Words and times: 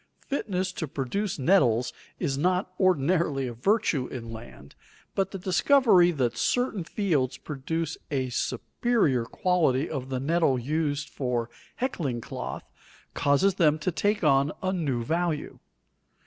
Fitness 0.29 0.71
to 0.71 0.87
produce 0.87 1.37
nettles 1.37 1.93
is 2.17 2.35
not 2.35 2.73
ordinarily 2.79 3.45
a 3.45 3.53
virtue 3.53 4.07
in 4.07 4.33
land, 4.33 4.73
but 5.13 5.29
the 5.29 5.37
discovery 5.37 6.09
that 6.09 6.35
certain 6.39 6.83
fields 6.83 7.37
produce 7.37 7.99
a 8.09 8.29
superior 8.29 9.25
quality 9.25 9.87
of 9.87 10.09
the 10.09 10.19
nettle 10.19 10.57
used 10.57 11.07
for 11.07 11.51
heckling 11.75 12.19
cloth, 12.19 12.63
causes 13.13 13.53
them 13.53 13.77
to 13.77 13.91
take 13.91 14.23
on 14.23 14.51
a 14.63 14.73
new 14.73 15.03
value. 15.03 15.59